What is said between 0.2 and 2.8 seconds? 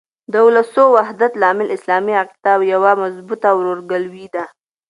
د اولسو د وحدت لامل اسلامي عقیده او